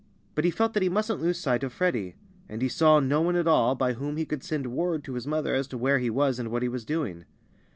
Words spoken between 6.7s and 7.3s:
doing.